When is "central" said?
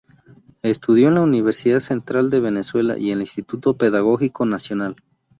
1.79-2.31